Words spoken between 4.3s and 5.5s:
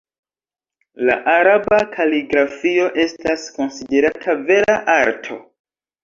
vera arto.